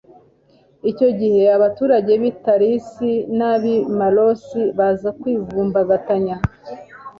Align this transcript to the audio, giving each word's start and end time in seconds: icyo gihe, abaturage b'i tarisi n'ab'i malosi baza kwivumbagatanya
icyo 0.91 1.09
gihe, 1.19 1.43
abaturage 1.57 2.11
b'i 2.21 2.31
tarisi 2.45 3.11
n'ab'i 3.37 3.75
malosi 3.97 4.61
baza 4.77 5.09
kwivumbagatanya 5.19 6.35